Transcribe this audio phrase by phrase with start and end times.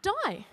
[0.00, 0.46] Di.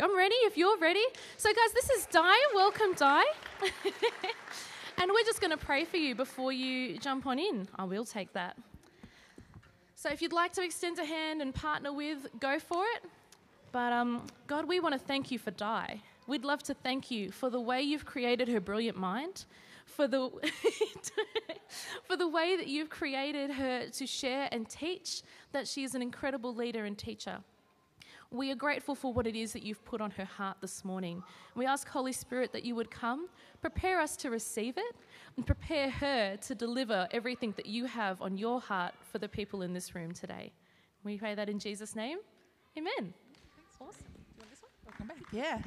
[0.00, 1.04] I'm ready if you're ready.
[1.38, 2.34] So, guys, this is Di.
[2.54, 3.22] Welcome, Di.
[4.98, 7.66] and we're just going to pray for you before you jump on in.
[7.76, 8.58] I will take that.
[9.94, 13.04] So, if you'd like to extend a hand and partner with, go for it.
[13.72, 16.02] But, um, God, we want to thank you for Di.
[16.26, 19.46] We'd love to thank you for the way you've created her brilliant mind,
[19.86, 20.28] for the,
[22.06, 25.22] for the way that you've created her to share and teach,
[25.52, 27.38] that she is an incredible leader and teacher.
[28.32, 31.22] We are grateful for what it is that you've put on her heart this morning.
[31.54, 33.28] We ask, Holy Spirit, that you would come,
[33.60, 34.96] prepare us to receive it,
[35.36, 39.60] and prepare her to deliver everything that you have on your heart for the people
[39.60, 40.50] in this room today.
[41.04, 42.18] We pray that in Jesus' name.
[42.78, 43.12] Amen.
[43.78, 44.06] Awesome.
[44.86, 45.18] Welcome back.
[45.30, 45.60] Yeah.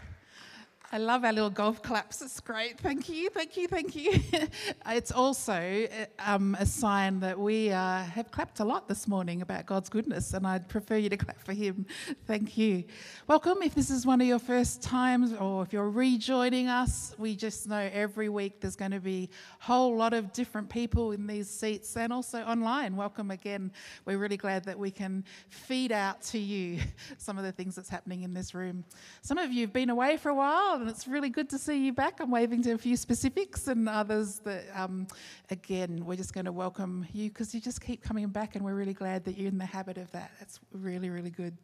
[0.92, 2.22] I love our little golf claps.
[2.22, 2.80] It's great.
[2.80, 4.20] Thank you, thank you, thank you.
[4.88, 5.88] it's also
[6.20, 10.34] um, a sign that we uh, have clapped a lot this morning about God's goodness,
[10.34, 11.88] and I'd prefer you to clap for Him.
[12.28, 12.84] Thank you.
[13.28, 13.64] Welcome.
[13.64, 17.68] If this is one of your first times, or if you're rejoining us, we just
[17.68, 19.30] know every week there's going to be
[19.62, 22.96] a whole lot of different people in these seats and also online.
[22.96, 23.72] Welcome again.
[24.05, 26.80] We're really glad that we can feed out to you
[27.18, 28.86] some of the things that's happening in this room.
[29.24, 31.85] Some of you have been away for a while and it's really good to see
[31.85, 32.20] you back.
[32.20, 35.07] I'm waving to a few specifics and others that, um,
[35.49, 38.76] again, we're just going to welcome you because you just keep coming back, and we're
[38.76, 40.31] really glad that you're in the habit of that.
[40.40, 41.57] That's really, really good.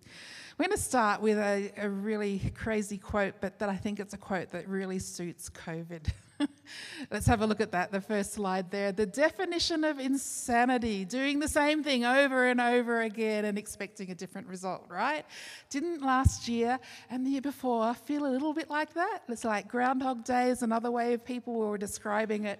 [0.58, 4.14] We're going to start with a, a really crazy quote, but that I think it's
[4.14, 6.08] a quote that really suits COVID.
[7.12, 8.92] Let's have a look at that, the first slide there.
[8.92, 14.16] The definition of insanity, doing the same thing over and over again and expecting a
[14.16, 15.26] different result, right?
[15.70, 19.22] Didn't last year and the year before feel a little bit like that?
[19.28, 22.60] It's like Groundhog Day is another way of people were describing it.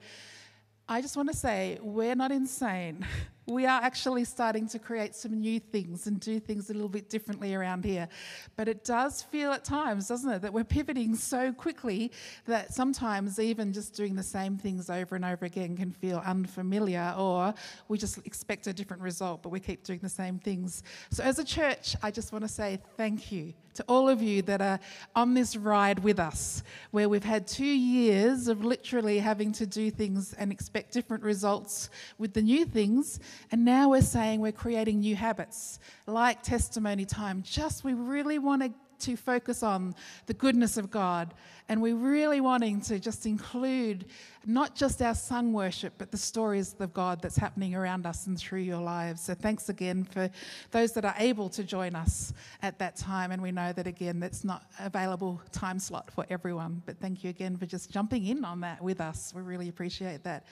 [0.88, 3.06] I just want to say, we're not insane.
[3.52, 7.10] We are actually starting to create some new things and do things a little bit
[7.10, 8.08] differently around here.
[8.56, 12.12] But it does feel at times, doesn't it, that we're pivoting so quickly
[12.46, 17.14] that sometimes even just doing the same things over and over again can feel unfamiliar
[17.18, 17.54] or
[17.88, 20.84] we just expect a different result, but we keep doing the same things.
[21.10, 24.42] So, as a church, I just want to say thank you to all of you
[24.44, 24.80] that are
[25.16, 29.92] on this ride with us, where we've had two years of literally having to do
[29.92, 33.20] things and expect different results with the new things.
[33.52, 37.44] And now we're saying we're creating new habits like testimony time.
[37.44, 38.72] Just we really want to
[39.02, 39.96] to focus on
[40.28, 41.34] the goodness of God.
[41.72, 44.04] And we're really wanting to just include
[44.46, 48.38] not just our sung worship, but the stories of God that's happening around us and
[48.38, 49.22] through your lives.
[49.22, 50.30] So thanks again for
[50.72, 53.32] those that are able to join us at that time.
[53.32, 56.82] And we know that again, that's not available time slot for everyone.
[56.86, 59.32] But thank you again for just jumping in on that with us.
[59.34, 60.48] We really appreciate that.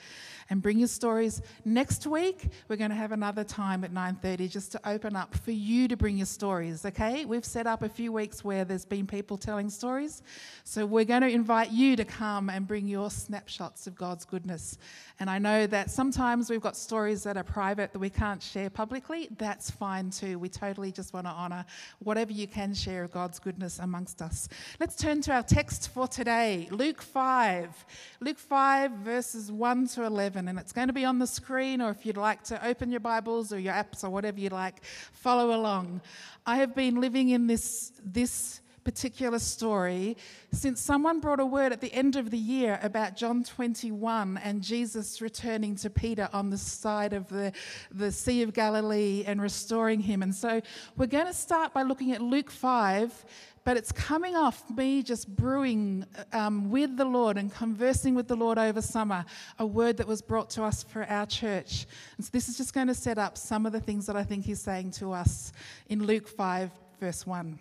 [0.48, 1.42] And bring your stories.
[1.66, 5.50] Next week, we're going to have another time at 9:30 just to open up for
[5.50, 6.86] you to bring your stories.
[6.86, 7.26] Okay?
[7.26, 10.22] We've set up a few weeks where there's been people telling stories.
[10.64, 14.78] So we're going to invite you to come and bring your snapshots of God's goodness.
[15.18, 18.70] And I know that sometimes we've got stories that are private that we can't share
[18.70, 19.28] publicly.
[19.36, 20.38] That's fine too.
[20.38, 21.64] We totally just want to honour
[21.98, 24.48] whatever you can share of God's goodness amongst us.
[24.78, 27.84] Let's turn to our text for today Luke 5.
[28.20, 30.46] Luke 5, verses 1 to 11.
[30.46, 33.00] And it's going to be on the screen, or if you'd like to open your
[33.00, 36.02] Bibles or your apps or whatever you like, follow along.
[36.46, 40.16] I have been living in this, this particular story
[40.52, 44.62] since someone brought a word at the end of the year about John 21 and
[44.62, 47.52] Jesus returning to Peter on the side of the,
[47.90, 50.22] the Sea of Galilee and restoring him.
[50.22, 50.60] And so
[50.96, 53.24] we're going to start by looking at Luke 5
[53.64, 58.36] but it's coming off me just brewing um, with the Lord and conversing with the
[58.36, 59.24] Lord over summer,
[59.58, 61.86] a word that was brought to us for our church.
[62.16, 64.24] And so this is just going to set up some of the things that I
[64.24, 65.52] think He's saying to us
[65.88, 66.70] in Luke 5,
[67.00, 67.58] verse 1.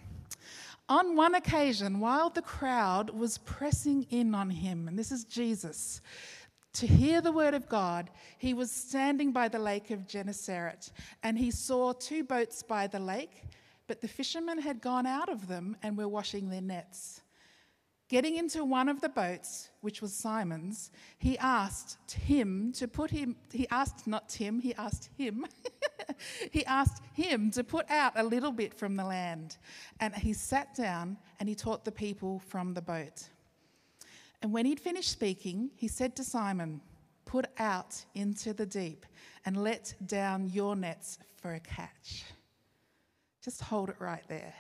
[0.90, 6.02] On one occasion, while the crowd was pressing in on him, and this is Jesus,
[6.74, 10.92] to hear the word of God, he was standing by the lake of Gennesaret,
[11.22, 13.44] and he saw two boats by the lake,
[13.86, 17.22] but the fishermen had gone out of them and were washing their nets.
[18.08, 23.36] Getting into one of the boats, which was Simon's, he asked him to put him,
[23.52, 25.46] he asked not Tim, he asked him,
[26.52, 29.58] he asked him to put out a little bit from the land.
[30.00, 33.30] And he sat down and he taught the people from the boat.
[34.42, 36.82] And when he'd finished speaking, he said to Simon,
[37.26, 39.06] Put out into the deep
[39.46, 42.24] and let down your nets for a catch.
[43.44, 44.54] Just hold it right there.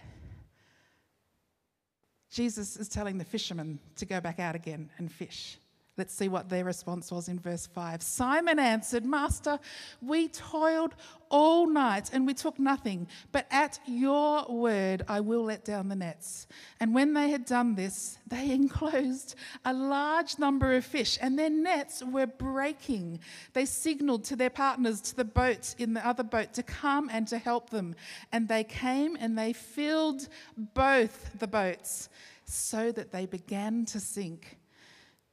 [2.29, 5.57] Jesus is telling the fishermen to go back out again and fish.
[5.99, 8.01] Let's see what their response was in verse 5.
[8.01, 9.59] Simon answered, Master,
[10.01, 10.95] we toiled
[11.29, 15.97] all night and we took nothing, but at your word I will let down the
[15.97, 16.47] nets.
[16.79, 19.35] And when they had done this, they enclosed
[19.65, 23.19] a large number of fish, and their nets were breaking.
[23.51, 27.27] They signaled to their partners, to the boat in the other boat, to come and
[27.27, 27.93] to help them.
[28.31, 32.07] And they came and they filled both the boats
[32.45, 34.58] so that they began to sink.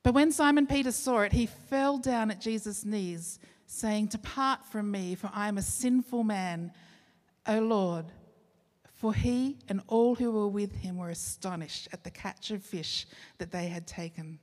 [0.06, 4.88] But when Simon Peter saw it, he fell down at Jesus' knees, saying, Depart from
[4.88, 6.70] me, for I am a sinful man,
[7.48, 8.06] O Lord.
[8.94, 13.04] For he and all who were with him were astonished at the catch of fish
[13.38, 14.38] that they had taken.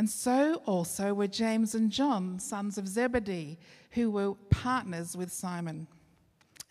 [0.00, 3.60] And so also were James and John, sons of Zebedee,
[3.92, 5.86] who were partners with Simon.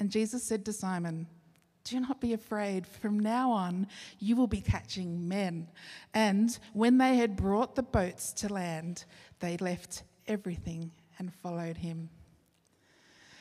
[0.01, 1.27] And Jesus said to Simon,
[1.85, 2.85] do not be afraid.
[2.85, 3.87] From now on,
[4.19, 5.69] you will be catching men.
[6.13, 9.05] And when they had brought the boats to land,
[9.39, 12.09] they left everything and followed him.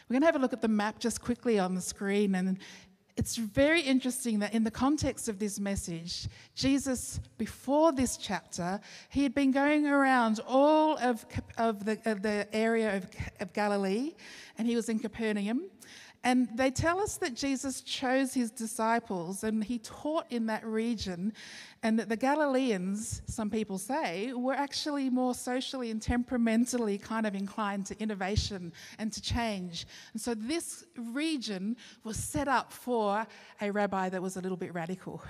[0.08, 2.35] We're going to have a look at the map just quickly on the screen.
[2.35, 2.58] And
[3.17, 9.23] it's very interesting that in the context of this message, Jesus, before this chapter, he
[9.23, 11.25] had been going around all of,
[11.56, 13.06] of, the, of the area of,
[13.41, 14.12] of Galilee,
[14.58, 15.70] and he was in Capernaum.
[16.24, 21.34] And they tell us that Jesus chose his disciples and he taught in that region,
[21.84, 27.34] and that the Galileans, some people say, were actually more socially and temperamentally kind of
[27.34, 29.86] inclined to innovation and to change.
[30.14, 33.26] And so this region was set up for
[33.60, 35.22] a rabbi that was a little bit radical.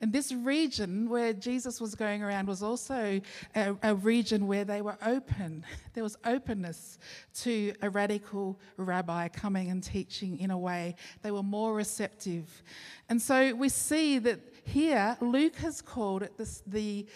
[0.00, 3.20] And this region where Jesus was going around was also
[3.54, 5.64] a, a region where they were open.
[5.94, 6.98] There was openness
[7.42, 10.96] to a radical rabbi coming and teaching in a way.
[11.22, 12.62] They were more receptive.
[13.08, 17.06] And so we see that here Luke has called it this, the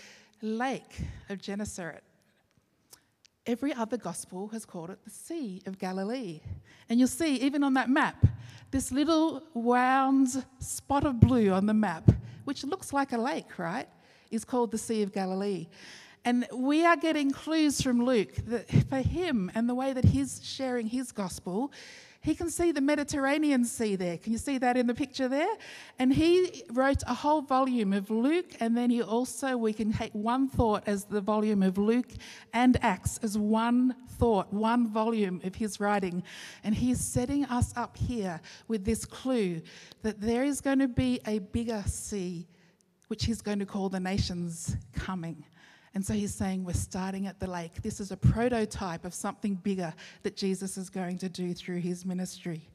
[0.43, 2.03] lake of Gennesaret.
[3.47, 6.41] Every other gospel has called it the Sea of Galilee.
[6.89, 8.27] And you'll see, even on that map,
[8.73, 12.11] this little round spot of blue on the map,
[12.45, 13.89] which looks like a lake, right,
[14.31, 15.69] is called the Sea of Galilee.
[16.25, 20.41] And we are getting clues from Luke that for him and the way that he's
[20.45, 21.71] sharing his gospel,
[22.27, 24.19] he can see the Mediterranean Sea there.
[24.19, 25.55] Can you see that in the picture there?
[26.01, 30.11] And he wrote a whole volume of Luke, and then he also, we can take
[30.13, 32.11] one thought as the volume of Luke
[32.53, 36.25] and Acts as one thought, one volume of his writing.
[36.65, 39.63] And he's setting us up here with this clue
[40.03, 42.49] that there is going to be a bigger sea,
[43.07, 45.45] which he's going to call the nations coming.
[45.97, 47.81] And so he's saying, We're starting at the lake.
[47.81, 49.95] This is a prototype of something bigger
[50.25, 52.69] that Jesus is going to do through his ministry.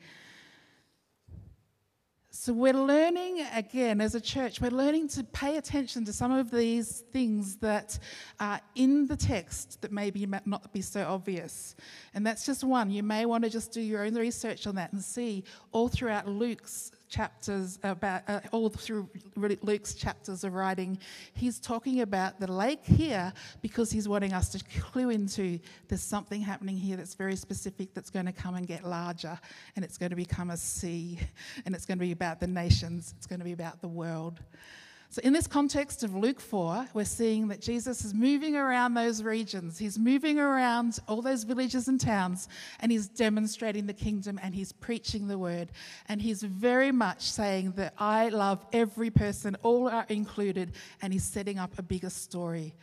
[2.31, 6.49] So we're learning again as a church, we're learning to pay attention to some of
[6.49, 7.99] these things that
[8.39, 11.75] are in the text that maybe might not be so obvious.
[12.15, 12.89] And that's just one.
[12.89, 16.27] You may want to just do your own research on that and see all throughout
[16.27, 20.97] Luke's chapters about uh, all through Luke's chapters of writing,
[21.33, 23.31] he's talking about the lake here
[23.61, 25.59] because he's wanting us to clue into
[25.89, 29.37] there's something happening here that's very specific that's going to come and get larger
[29.75, 31.19] and it's going to become a sea
[31.65, 34.39] and it's going to be about the nations, it's going to be about the world.
[35.11, 39.21] So, in this context of Luke 4, we're seeing that Jesus is moving around those
[39.21, 39.77] regions.
[39.77, 42.47] He's moving around all those villages and towns,
[42.79, 45.73] and he's demonstrating the kingdom and he's preaching the word.
[46.07, 51.25] And he's very much saying that I love every person, all are included, and he's
[51.25, 52.73] setting up a bigger story.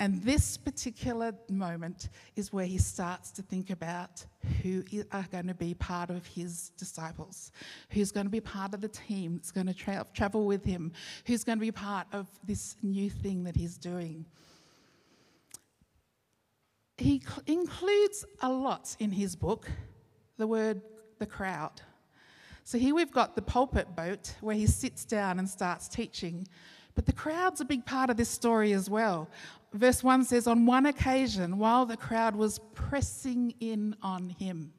[0.00, 4.24] And this particular moment is where he starts to think about
[4.62, 7.52] who are going to be part of his disciples,
[7.90, 10.92] who's going to be part of the team that's going to tra- travel with him,
[11.26, 14.24] who's going to be part of this new thing that he's doing.
[16.96, 19.70] He cl- includes a lot in his book
[20.36, 20.80] the word
[21.18, 21.80] the crowd.
[22.64, 26.46] So here we've got the pulpit boat where he sits down and starts teaching.
[26.98, 29.28] But the crowd's a big part of this story as well
[29.72, 34.72] verse 1 says, On one occasion, while the crowd was pressing in on him.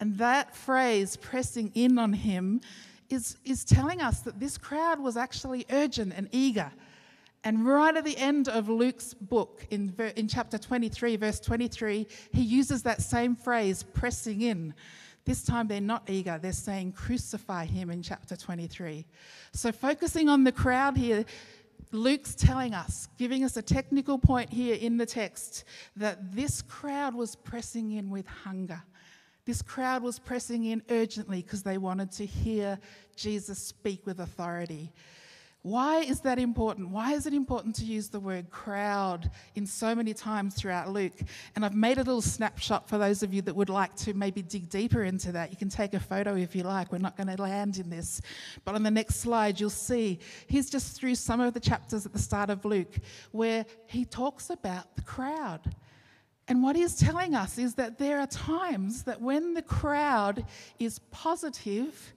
[0.00, 2.62] And that phrase, pressing in on him,
[3.10, 6.72] is, is telling us that this crowd was actually urgent and eager.
[7.44, 12.42] And right at the end of Luke's book, in, in chapter 23, verse 23, he
[12.42, 14.74] uses that same phrase, pressing in.
[15.24, 19.06] This time they're not eager, they're saying, crucify him in chapter 23.
[19.52, 21.24] So, focusing on the crowd here,
[21.92, 25.64] Luke's telling us, giving us a technical point here in the text,
[25.96, 28.82] that this crowd was pressing in with hunger.
[29.44, 32.78] This crowd was pressing in urgently because they wanted to hear
[33.16, 34.92] Jesus speak with authority.
[35.62, 36.88] Why is that important?
[36.88, 41.20] Why is it important to use the word crowd in so many times throughout Luke?
[41.54, 44.40] And I've made a little snapshot for those of you that would like to maybe
[44.40, 45.50] dig deeper into that.
[45.50, 46.90] You can take a photo if you like.
[46.90, 48.22] We're not going to land in this.
[48.64, 52.14] But on the next slide, you'll see he's just through some of the chapters at
[52.14, 52.96] the start of Luke
[53.32, 55.74] where he talks about the crowd.
[56.48, 60.46] And what he's telling us is that there are times that when the crowd
[60.78, 62.14] is positive,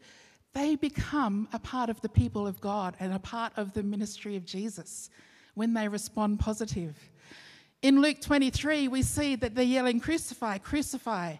[0.54, 4.36] they become a part of the people of God and a part of the ministry
[4.36, 5.10] of Jesus
[5.56, 6.96] when they respond positive.
[7.82, 11.36] In Luke 23, we see that they're yelling, Crucify, crucify,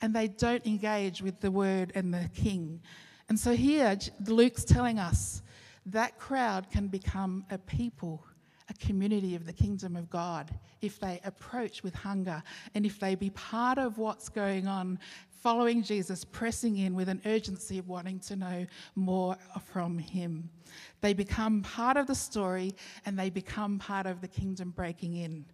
[0.00, 2.80] and they don't engage with the word and the king.
[3.28, 5.42] And so here, Luke's telling us
[5.86, 8.24] that crowd can become a people,
[8.68, 12.42] a community of the kingdom of God if they approach with hunger
[12.74, 14.98] and if they be part of what's going on
[15.42, 20.48] following Jesus, pressing in with an urgency of wanting to know more from him.
[21.00, 22.74] They become part of the story
[23.06, 25.44] and they become part of the kingdom breaking in.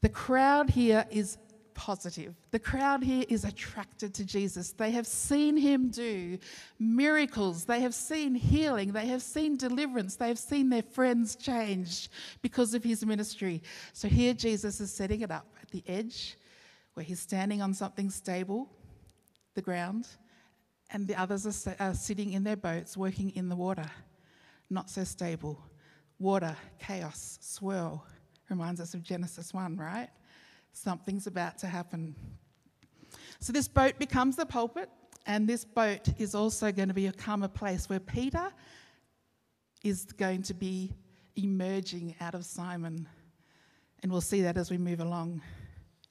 [0.00, 1.38] The crowd here is
[1.74, 2.34] positive.
[2.50, 4.72] The crowd here is attracted to Jesus.
[4.72, 6.38] They have seen him do
[6.78, 12.10] miracles, they have seen healing, they have seen deliverance, they have seen their friends changed
[12.42, 13.62] because of his ministry.
[13.92, 16.36] So here Jesus is setting it up at the edge
[17.00, 18.68] where he's standing on something stable,
[19.54, 20.06] the ground,
[20.90, 23.90] and the others are, are sitting in their boats working in the water.
[24.68, 25.58] Not so stable.
[26.18, 28.04] Water, chaos, swirl.
[28.50, 30.10] Reminds us of Genesis 1, right?
[30.74, 32.14] Something's about to happen.
[33.38, 34.90] So this boat becomes the pulpit,
[35.24, 38.52] and this boat is also going to become a place where Peter
[39.82, 40.92] is going to be
[41.34, 43.08] emerging out of Simon.
[44.02, 45.40] And we'll see that as we move along.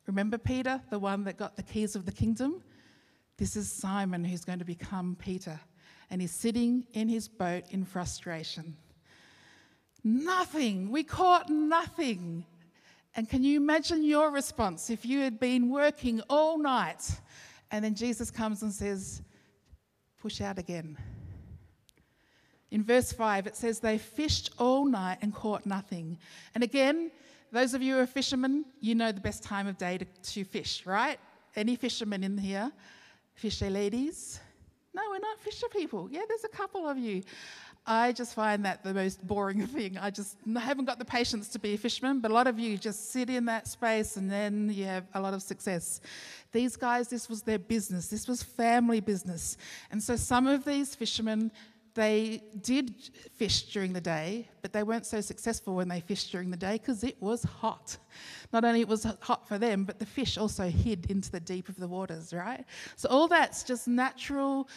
[0.09, 2.63] Remember Peter, the one that got the keys of the kingdom?
[3.37, 5.59] This is Simon who's going to become Peter.
[6.09, 8.75] And he's sitting in his boat in frustration.
[10.03, 10.89] Nothing.
[10.89, 12.43] We caught nothing.
[13.15, 17.07] And can you imagine your response if you had been working all night
[17.69, 19.21] and then Jesus comes and says,
[20.19, 20.97] Push out again?
[22.71, 26.17] In verse 5, it says, They fished all night and caught nothing.
[26.55, 27.11] And again,
[27.51, 30.43] those of you who are fishermen, you know the best time of day to, to
[30.43, 31.19] fish, right?
[31.55, 32.71] Any fishermen in here?
[33.33, 34.39] Fisher ladies?
[34.93, 36.09] No, we're not fisher people.
[36.11, 37.23] Yeah, there's a couple of you.
[37.85, 39.97] I just find that the most boring thing.
[39.97, 42.77] I just haven't got the patience to be a fisherman, but a lot of you
[42.77, 46.01] just sit in that space and then you have a lot of success.
[46.51, 49.57] These guys, this was their business, this was family business.
[49.91, 51.51] And so some of these fishermen
[51.95, 52.93] they did
[53.35, 56.73] fish during the day, but they weren't so successful when they fished during the day
[56.73, 57.97] because it was hot.
[58.51, 61.69] Not only it was hot for them, but the fish also hid into the deep
[61.69, 62.65] of the waters, right?
[62.95, 64.69] So all that's just natural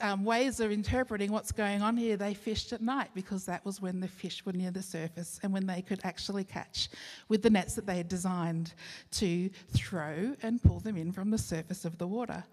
[0.00, 2.16] um, ways of interpreting what's going on here.
[2.16, 5.52] They fished at night because that was when the fish were near the surface and
[5.52, 6.88] when they could actually catch
[7.28, 8.74] with the nets that they had designed
[9.12, 12.44] to throw and pull them in from the surface of the water.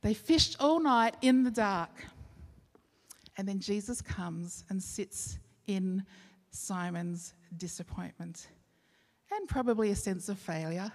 [0.00, 1.90] They fished all night in the dark.
[3.38, 6.04] And then Jesus comes and sits in
[6.50, 8.48] Simon's disappointment
[9.30, 10.90] and probably a sense of failure.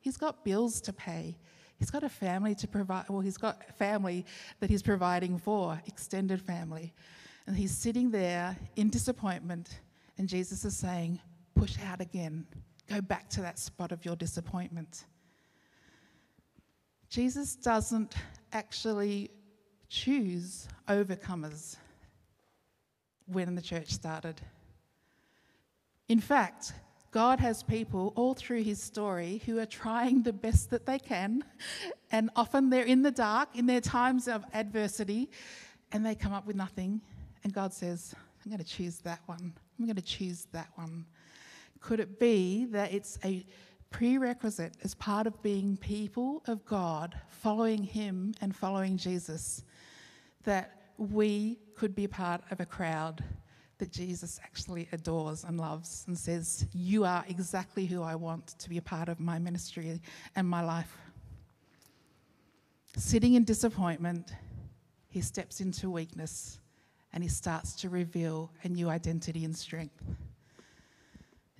[0.00, 1.38] He's got bills to pay.
[1.78, 3.08] He's got a family to provide.
[3.08, 4.26] Well, he's got family
[4.60, 6.92] that he's providing for, extended family.
[7.46, 9.80] And he's sitting there in disappointment.
[10.18, 11.20] And Jesus is saying,
[11.54, 12.46] Push out again.
[12.88, 15.04] Go back to that spot of your disappointment.
[17.08, 18.14] Jesus doesn't
[18.52, 19.30] actually
[19.88, 21.76] choose overcomers
[23.26, 24.40] when the church started.
[26.08, 26.72] In fact,
[27.10, 31.42] God has people all through his story who are trying the best that they can,
[32.12, 35.30] and often they're in the dark in their times of adversity,
[35.92, 37.00] and they come up with nothing.
[37.44, 38.14] And God says,
[38.44, 39.54] I'm going to choose that one.
[39.78, 41.06] I'm going to choose that one.
[41.80, 43.46] Could it be that it's a
[43.90, 49.64] prerequisite as part of being people of God, following Him and following Jesus,
[50.48, 53.22] that we could be part of a crowd
[53.76, 58.70] that Jesus actually adores and loves and says, You are exactly who I want to
[58.70, 60.00] be a part of my ministry
[60.34, 60.96] and my life.
[62.96, 64.32] Sitting in disappointment,
[65.10, 66.58] he steps into weakness
[67.12, 70.02] and he starts to reveal a new identity and strength.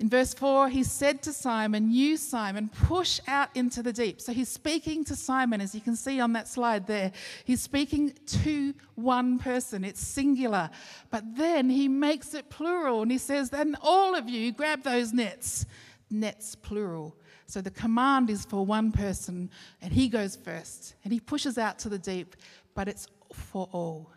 [0.00, 4.20] In verse 4, he said to Simon, You, Simon, push out into the deep.
[4.20, 7.10] So he's speaking to Simon, as you can see on that slide there.
[7.44, 10.70] He's speaking to one person, it's singular.
[11.10, 15.12] But then he makes it plural and he says, Then all of you grab those
[15.12, 15.66] nets.
[16.10, 17.16] Nets, plural.
[17.46, 19.50] So the command is for one person
[19.82, 22.36] and he goes first and he pushes out to the deep,
[22.74, 24.12] but it's for all.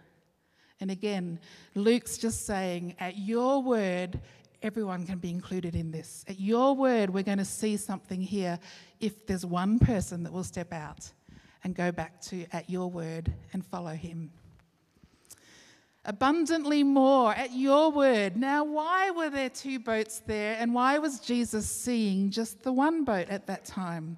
[0.80, 1.40] And again,
[1.76, 4.20] Luke's just saying, at your word,
[4.62, 6.24] everyone can be included in this.
[6.28, 8.60] At your word, we're going to see something here
[9.00, 11.12] if there's one person that will step out
[11.64, 14.32] and go back to at your word and follow him.
[16.06, 18.36] Abundantly more at your word.
[18.36, 23.04] Now, why were there two boats there and why was Jesus seeing just the one
[23.04, 24.18] boat at that time?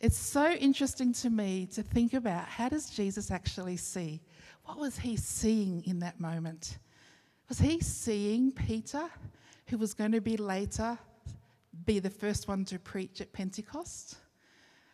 [0.00, 4.20] It's so interesting to me to think about how does Jesus actually see?
[4.64, 6.78] What was he seeing in that moment?
[7.48, 9.10] Was he seeing Peter,
[9.70, 10.98] who was going to be later
[11.86, 14.16] be the first one to preach at Pentecost?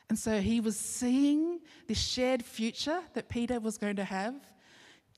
[0.09, 4.35] And so he was seeing this shared future that Peter was going to have,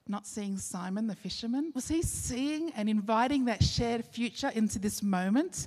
[0.06, 1.72] not seeing Simon the fisherman.
[1.74, 5.66] Was he seeing and inviting that shared future into this moment?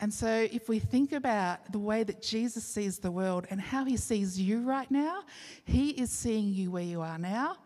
[0.00, 3.86] And so, if we think about the way that Jesus sees the world and how
[3.86, 5.22] he sees you right now,
[5.64, 7.56] he is seeing you where you are now.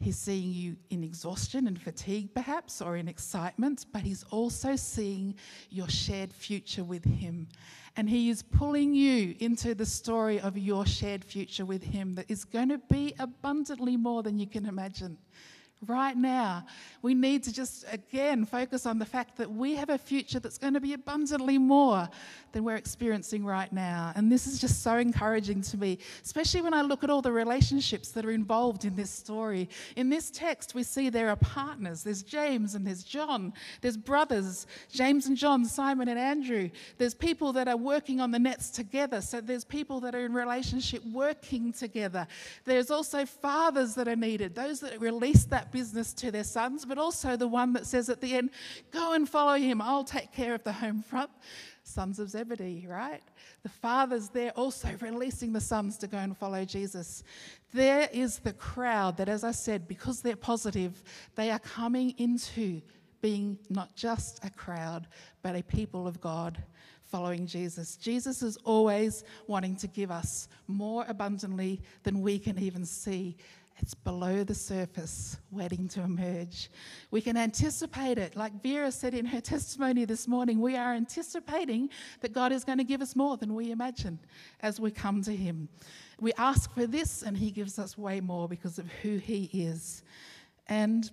[0.00, 5.34] He's seeing you in exhaustion and fatigue, perhaps, or in excitement, but he's also seeing
[5.68, 7.48] your shared future with him.
[7.96, 12.30] And he is pulling you into the story of your shared future with him that
[12.30, 15.18] is going to be abundantly more than you can imagine
[15.86, 16.66] right now.
[17.02, 20.58] We need to just again focus on the fact that we have a future that's
[20.58, 22.08] going to be abundantly more
[22.52, 24.12] than we're experiencing right now.
[24.14, 27.32] And this is just so encouraging to me, especially when I look at all the
[27.32, 29.68] relationships that are involved in this story.
[29.96, 34.66] In this text, we see there are partners there's James and there's John, there's brothers,
[34.90, 36.70] James and John, Simon and Andrew.
[36.98, 39.20] There's people that are working on the nets together.
[39.20, 42.26] So there's people that are in relationship working together.
[42.64, 47.36] There's also fathers that are needed, those that release business to their sons, but also
[47.36, 48.50] the one that says at the end,
[48.90, 51.30] Go and follow him, I'll take care of the home front
[51.82, 53.22] sons of Zebedee, right?
[53.62, 57.22] The father's there also releasing the sons to go and follow Jesus.
[57.72, 61.02] There is the crowd that, as I said, because they're positive,
[61.34, 62.80] they are coming into
[63.20, 65.06] being not just a crowd,
[65.42, 66.62] but a people of God
[67.10, 67.96] following Jesus.
[67.96, 73.36] Jesus is always wanting to give us more abundantly than we can even see.
[73.82, 76.70] It's below the surface, waiting to emerge.
[77.10, 78.36] We can anticipate it.
[78.36, 81.88] Like Vera said in her testimony this morning, we are anticipating
[82.20, 84.18] that God is going to give us more than we imagine
[84.60, 85.68] as we come to Him.
[86.20, 90.02] We ask for this, and He gives us way more because of who He is.
[90.66, 91.10] And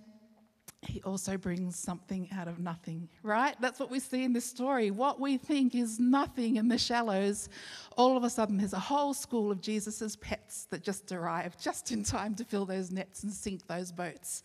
[0.82, 3.56] he also brings something out of nothing, right?
[3.60, 4.90] That's what we see in this story.
[4.92, 7.48] What we think is nothing in the shallows,
[7.96, 11.90] all of a sudden there's a whole school of Jesus's pets that just arrive just
[11.90, 14.44] in time to fill those nets and sink those boats.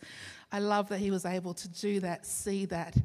[0.50, 2.96] I love that he was able to do that, see that.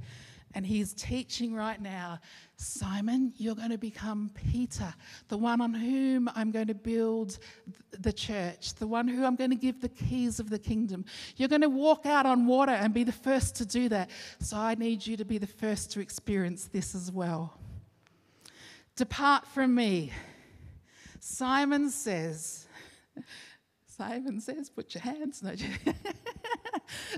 [0.55, 2.19] And he's teaching right now
[2.61, 4.93] Simon, you're going to become Peter,
[5.29, 7.39] the one on whom I'm going to build
[7.91, 11.05] the church, the one who I'm going to give the keys of the kingdom.
[11.37, 14.09] You're going to walk out on water and be the first to do that.
[14.39, 17.57] So I need you to be the first to experience this as well.
[18.97, 20.11] Depart from me.
[21.21, 22.67] Simon says,
[23.97, 25.41] Simon says, put your hands.
[25.41, 25.53] No,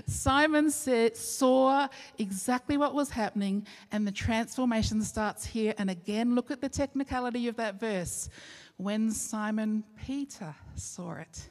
[0.06, 1.88] Simon said, saw
[2.18, 5.74] exactly what was happening, and the transformation starts here.
[5.78, 8.28] And again, look at the technicality of that verse.
[8.76, 11.48] When Simon Peter saw it,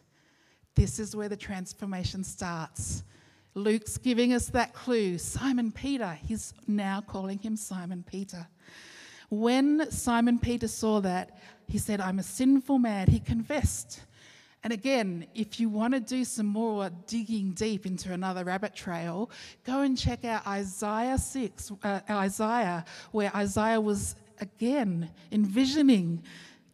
[0.76, 3.04] this is where the transformation starts.
[3.54, 5.18] Luke's giving us that clue.
[5.18, 8.48] Simon Peter, he's now calling him Simon Peter.
[9.30, 13.08] When Simon Peter saw that, he said, I'm a sinful man.
[13.08, 14.02] He confessed.
[14.64, 19.32] And again, if you want to do some more digging deep into another rabbit trail,
[19.66, 26.24] go and check out Isaiah 6, uh, Isaiah, where Isaiah was again envisioning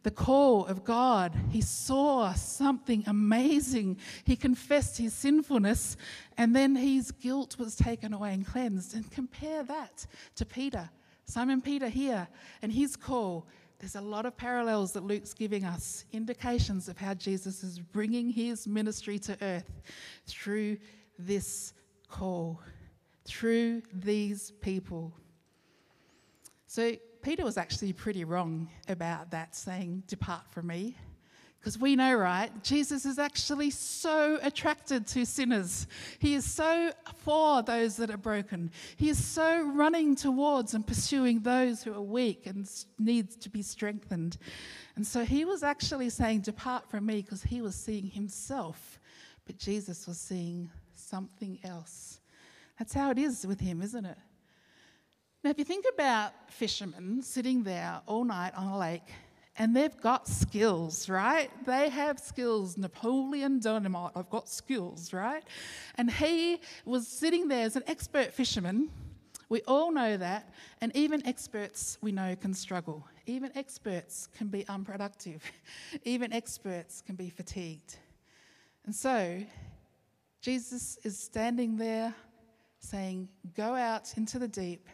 [0.02, 1.34] the call of God.
[1.50, 3.98] He saw something amazing.
[4.24, 5.96] He confessed his sinfulness,
[6.36, 8.94] and then his guilt was taken away and cleansed.
[8.94, 10.90] And compare that to Peter,
[11.24, 12.28] Simon Peter here,
[12.62, 13.46] and his call
[13.78, 18.28] there's a lot of parallels that Luke's giving us, indications of how Jesus is bringing
[18.30, 19.70] his ministry to earth
[20.26, 20.78] through
[21.18, 21.74] this
[22.08, 22.60] call,
[23.24, 25.12] through these people.
[26.66, 30.96] So, Peter was actually pretty wrong about that, saying, Depart from me.
[31.60, 32.50] Because we know, right?
[32.62, 35.88] Jesus is actually so attracted to sinners.
[36.20, 38.70] He is so for those that are broken.
[38.96, 43.62] He is so running towards and pursuing those who are weak and needs to be
[43.62, 44.38] strengthened.
[44.94, 49.00] And so he was actually saying, Depart from me, because he was seeing himself.
[49.44, 52.20] But Jesus was seeing something else.
[52.78, 54.18] That's how it is with him, isn't it?
[55.42, 59.10] Now, if you think about fishermen sitting there all night on a lake
[59.58, 61.50] and they've got skills, right?
[61.66, 62.78] They have skills.
[62.78, 65.42] Napoleon Dynamite, I've got skills, right?
[65.96, 68.88] And he was sitting there as an expert fisherman.
[69.48, 73.04] We all know that, and even experts we know can struggle.
[73.26, 75.42] Even experts can be unproductive.
[76.04, 77.96] even experts can be fatigued.
[78.84, 79.42] And so,
[80.40, 82.14] Jesus is standing there
[82.78, 84.86] saying, Go out into the deep.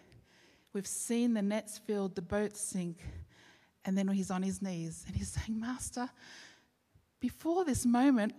[0.72, 2.98] We've seen the nets filled, the boats sink.
[3.85, 6.09] And then he's on his knees and he's saying, Master,
[7.20, 8.35] before this moment,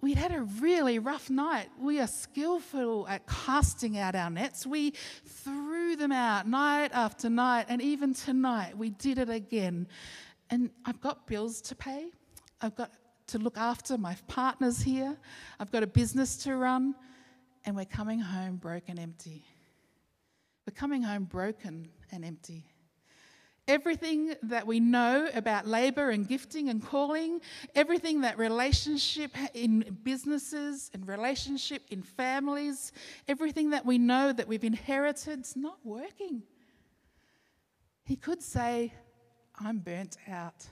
[0.00, 1.68] we'd had a really rough night.
[1.78, 4.66] We are skillful at casting out our nets.
[4.66, 9.88] We threw them out night after night, and even tonight we did it again.
[10.48, 12.10] And I've got bills to pay.
[12.60, 12.92] I've got
[13.28, 15.16] to look after my partners here.
[15.58, 16.94] I've got a business to run,
[17.64, 19.44] and we're coming home broken empty.
[20.66, 22.69] We're coming home broken and empty.
[23.70, 27.40] Everything that we know about labor and gifting and calling,
[27.76, 32.90] everything that relationship in businesses and relationship in families,
[33.28, 36.42] everything that we know that we've inherited is not working.
[38.02, 38.92] He could say,
[39.64, 40.66] I'm burnt out.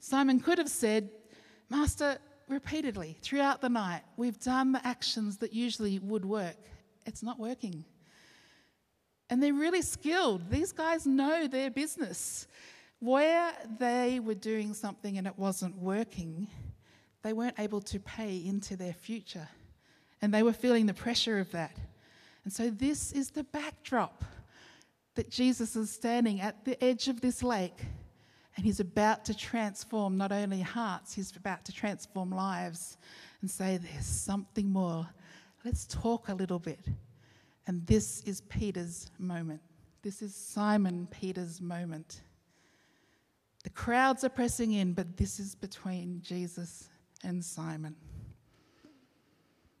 [0.00, 1.10] Simon could have said,
[1.68, 2.16] Master,
[2.48, 6.56] repeatedly throughout the night, we've done the actions that usually would work.
[7.04, 7.84] It's not working.
[9.30, 10.50] And they're really skilled.
[10.50, 12.46] These guys know their business.
[13.00, 16.48] Where they were doing something and it wasn't working,
[17.22, 19.48] they weren't able to pay into their future.
[20.22, 21.76] And they were feeling the pressure of that.
[22.44, 24.24] And so, this is the backdrop
[25.14, 27.78] that Jesus is standing at the edge of this lake.
[28.56, 32.96] And he's about to transform not only hearts, he's about to transform lives
[33.40, 35.08] and say, There's something more.
[35.64, 36.80] Let's talk a little bit.
[37.66, 39.60] And this is Peter's moment.
[40.02, 42.20] This is Simon Peter's moment.
[43.62, 46.88] The crowds are pressing in, but this is between Jesus
[47.22, 47.96] and Simon.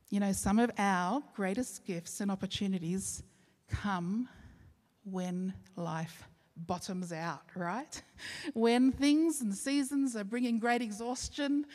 [0.08, 3.22] You know, some of our greatest gifts and opportunities
[3.68, 4.28] come
[5.04, 8.02] when life bottoms out, right?
[8.54, 11.66] When things and seasons are bringing great exhaustion,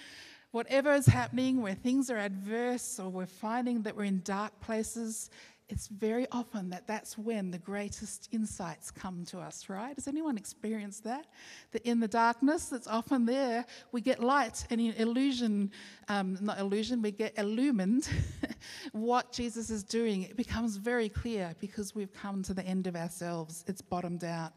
[0.51, 5.29] whatever is happening, where things are adverse or we're finding that we're in dark places,
[5.69, 9.93] it's very often that that's when the greatest insights come to us, right?
[9.95, 11.27] Has anyone experienced that?
[11.71, 15.71] That in the darkness that's often there, we get light and illusion,
[16.07, 18.09] um, not illusion, we get illumined
[18.93, 20.23] what Jesus is doing.
[20.23, 24.53] It becomes very clear because we've come to the end of ourselves, it's bottomed out.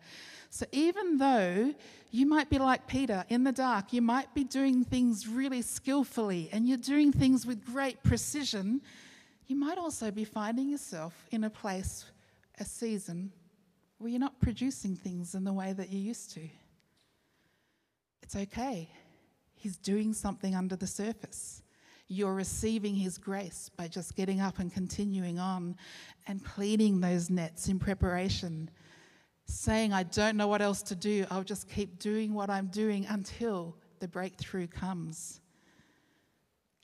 [0.49, 1.75] So even though
[2.11, 6.49] you might be like Peter in the dark, you might be doing things really skillfully
[6.53, 8.81] and you're doing things with great precision
[9.47, 12.05] you might also be finding yourself in a place,
[12.59, 13.33] a season,
[13.99, 16.41] where you're not producing things in the way that you used to.
[18.23, 18.89] It's okay.
[19.55, 21.63] He's doing something under the surface.
[22.09, 25.77] You're receiving His grace by just getting up and continuing on
[26.27, 28.71] and cleaning those nets in preparation,
[29.47, 31.27] saying, I don't know what else to do.
[31.31, 35.41] I'll just keep doing what I'm doing until the breakthrough comes.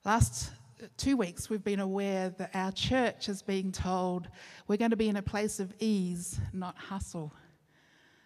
[0.04, 0.50] Last
[0.96, 4.28] two weeks, we've been aware that our church is being told
[4.66, 7.32] we're going to be in a place of ease, not hustle.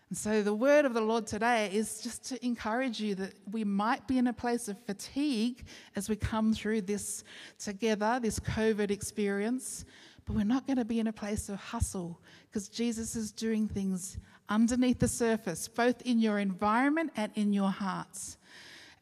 [0.08, 3.64] And so, the word of the Lord today is just to encourage you that we
[3.64, 5.64] might be in a place of fatigue
[5.96, 7.24] as we come through this
[7.58, 9.86] together, this COVID experience,
[10.26, 13.66] but we're not going to be in a place of hustle because Jesus is doing
[13.68, 14.18] things
[14.50, 18.36] underneath the surface, both in your environment and in your hearts.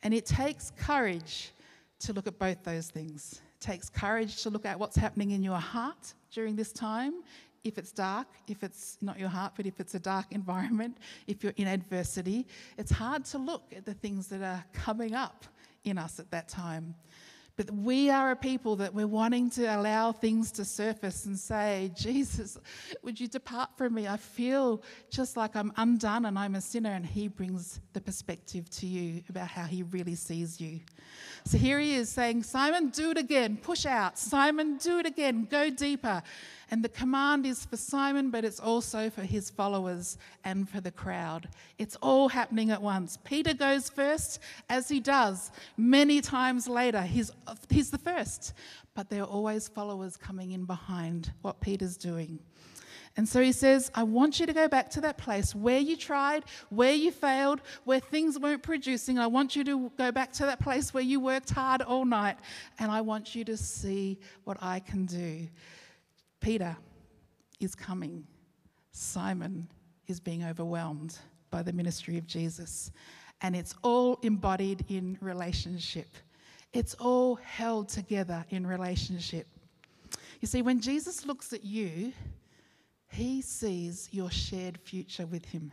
[0.04, 1.50] And it takes courage
[2.00, 3.40] to look at both those things.
[3.60, 7.22] It takes courage to look at what's happening in your heart during this time.
[7.62, 11.42] If it's dark, if it's not your heart, but if it's a dark environment, if
[11.42, 12.46] you're in adversity,
[12.78, 15.44] it's hard to look at the things that are coming up
[15.84, 16.94] in us at that time.
[17.60, 21.90] But we are a people that we're wanting to allow things to surface and say,
[21.94, 22.56] Jesus,
[23.02, 24.08] would you depart from me?
[24.08, 26.92] I feel just like I'm undone and I'm a sinner.
[26.92, 30.80] And He brings the perspective to you about how He really sees you.
[31.44, 33.58] So here He is saying, Simon, do it again.
[33.58, 34.16] Push out.
[34.16, 35.46] Simon, do it again.
[35.50, 36.22] Go deeper.
[36.70, 40.92] And the command is for Simon, but it's also for his followers and for the
[40.92, 41.48] crowd.
[41.78, 43.18] It's all happening at once.
[43.24, 47.02] Peter goes first, as he does many times later.
[47.02, 47.32] He's,
[47.68, 48.52] he's the first,
[48.94, 52.38] but there are always followers coming in behind what Peter's doing.
[53.16, 55.96] And so he says, I want you to go back to that place where you
[55.96, 59.18] tried, where you failed, where things weren't producing.
[59.18, 62.36] I want you to go back to that place where you worked hard all night,
[62.78, 65.48] and I want you to see what I can do.
[66.40, 66.76] Peter
[67.60, 68.24] is coming.
[68.92, 69.68] Simon
[70.06, 71.18] is being overwhelmed.
[71.50, 72.92] by the ministry of Jesus.
[73.42, 76.06] And it's all embodied in relationship.
[76.72, 79.46] It's all held together in relationship.
[80.40, 82.12] You see, when Jesus looks at you,
[83.10, 85.72] he sees your shared future with him.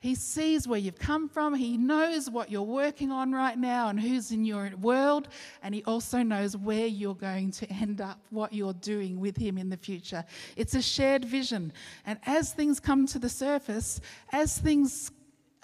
[0.00, 1.54] He sees where you've come from.
[1.54, 5.28] He knows what you're working on right now and who's in your world.
[5.60, 9.58] And He also knows where you're going to end up, what you're doing with Him
[9.58, 10.24] in the future.
[10.56, 11.72] It's a shared vision.
[12.06, 15.10] And as things come to the surface, as things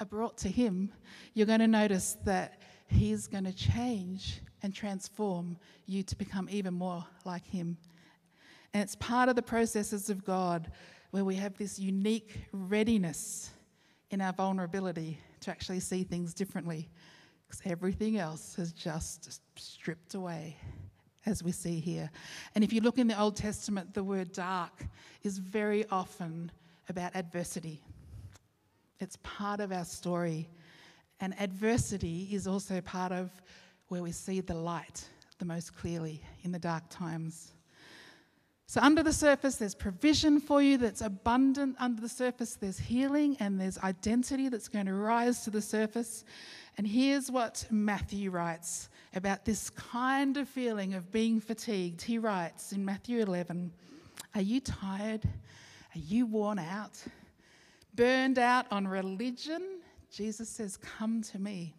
[0.01, 0.93] are brought to Him,
[1.35, 6.75] you're going to notice that He's going to change and transform you to become even
[6.75, 7.77] more like Him.
[8.73, 10.73] And it's part of the processes of God
[11.13, 13.51] where we have this unique readiness
[14.15, 16.89] in our vulnerability to actually see things differently
[17.47, 20.57] because everything else has just stripped away
[21.27, 22.09] as we see here.
[22.55, 24.87] And if you look in the Old Testament, the word dark
[25.25, 26.53] is very often
[26.89, 27.83] about adversity.
[29.01, 30.49] It's part of our story.
[31.19, 33.33] And adversity is also part of
[33.89, 35.09] where we see the light
[35.41, 37.54] the most clearly in the dark times.
[38.67, 41.77] So, under the surface, there's provision for you that's abundant.
[41.79, 46.25] Under the surface, there's healing and there's identity that's going to rise to the surface.
[46.79, 52.03] And here's what Matthew writes about this kind of feeling of being fatigued.
[52.03, 53.71] He writes in Matthew 11
[54.35, 55.25] Are you tired?
[55.95, 57.03] Are you worn out?
[57.95, 59.81] Burned out on religion?
[60.11, 61.75] Jesus says, Come to me.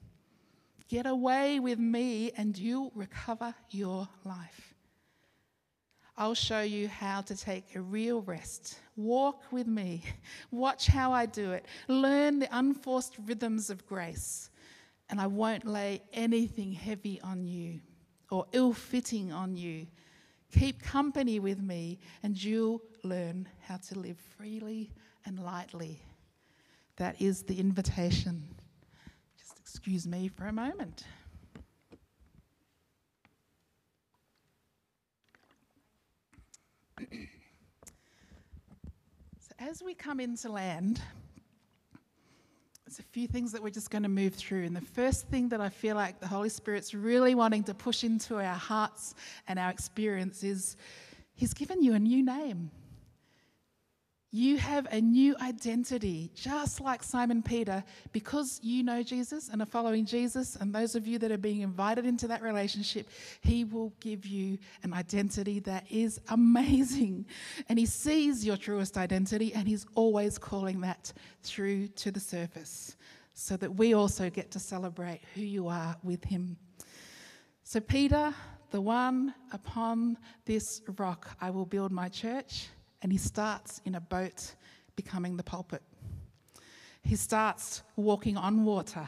[0.87, 4.74] Get away with me, and you'll recover your life.
[6.17, 8.79] I'll show you how to take a real rest.
[8.95, 10.03] Walk with me.
[10.51, 11.65] Watch how I do it.
[11.87, 14.49] Learn the unforced rhythms of grace.
[15.09, 17.81] And I won't lay anything heavy on you
[18.31, 19.87] or ill fitting on you.
[20.51, 24.91] Keep company with me, and you'll learn how to live freely
[25.25, 26.01] and lightly.
[26.95, 28.43] That is the invitation.
[29.37, 31.03] Just excuse me for a moment.
[36.99, 37.05] So,
[39.59, 41.01] as we come into land,
[42.85, 44.63] there's a few things that we're just going to move through.
[44.63, 48.03] And the first thing that I feel like the Holy Spirit's really wanting to push
[48.03, 49.15] into our hearts
[49.47, 50.77] and our experience is
[51.35, 52.71] He's given you a new name.
[54.35, 59.65] You have a new identity, just like Simon Peter, because you know Jesus and are
[59.65, 60.57] following Jesus.
[60.57, 63.07] And those of you that are being invited into that relationship,
[63.39, 67.27] He will give you an identity that is amazing.
[67.69, 72.97] And He sees your truest identity, and He's always calling that through to the surface
[73.35, 76.57] so that we also get to celebrate who you are with Him.
[77.63, 78.35] So, Peter,
[78.71, 82.67] the one upon this rock I will build my church
[83.01, 84.55] and he starts in a boat
[84.95, 85.81] becoming the pulpit.
[87.03, 89.07] He starts walking on water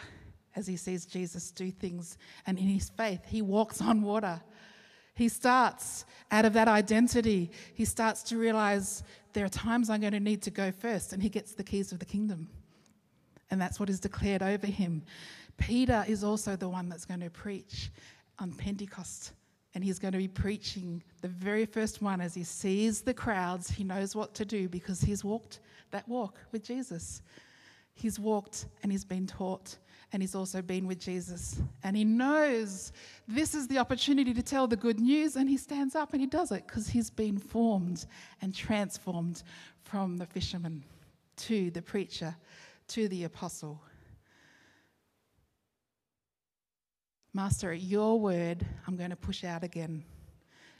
[0.55, 4.41] as he sees Jesus do things, and in his faith, he walks on water.
[5.13, 10.13] He starts out of that identity, he starts to realize there are times I'm going
[10.13, 12.49] to need to go first, and he gets the keys of the kingdom.
[13.49, 15.03] And that's what is declared over him.
[15.57, 17.91] Peter is also the one that's going to preach
[18.39, 19.31] on Pentecost
[19.73, 23.69] and he's going to be preaching the very first one as he sees the crowds.
[23.69, 25.59] He knows what to do because he's walked
[25.91, 27.21] that walk with Jesus.
[27.93, 29.77] He's walked and he's been taught,
[30.13, 31.59] and he's also been with Jesus.
[31.83, 32.91] And he knows
[33.27, 36.27] this is the opportunity to tell the good news, and he stands up and he
[36.27, 38.05] does it because he's been formed
[38.41, 39.43] and transformed
[39.83, 40.83] from the fisherman
[41.37, 42.35] to the preacher
[42.89, 43.81] to the apostle.
[47.37, 50.03] Master, at your word, I'm going to push out again.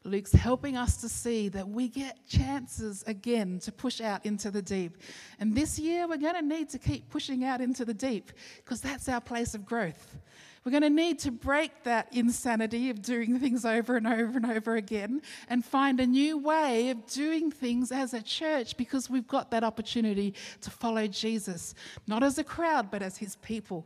[0.04, 4.64] Luke's helping us to see that we get chances again to push out into the
[4.64, 4.98] deep.
[5.40, 8.82] And this year, we're going to need to keep pushing out into the deep because
[8.82, 10.18] that's our place of growth.
[10.66, 14.48] We're going to need to break that insanity of doing things over and over and
[14.48, 19.28] over again and find a new way of doing things as a church because we've
[19.28, 21.76] got that opportunity to follow Jesus,
[22.08, 23.86] not as a crowd, but as his people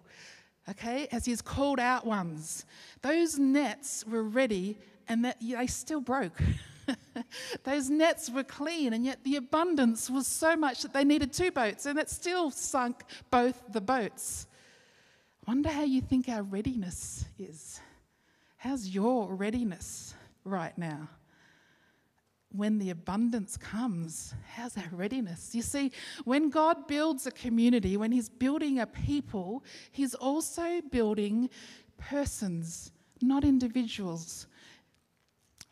[0.71, 2.65] okay, as his called out ones.
[3.01, 6.39] Those nets were ready and that they still broke.
[7.63, 11.51] Those nets were clean, and yet the abundance was so much that they needed two
[11.51, 14.47] boats, and it still sunk both the boats.
[15.45, 17.79] I wonder how you think our readiness is.
[18.57, 21.09] How's your readiness right now?
[22.53, 25.55] When the abundance comes, how's our readiness?
[25.55, 25.91] You see,
[26.25, 31.49] when God builds a community, when He's building a people, He's also building
[31.97, 34.47] persons, not individuals.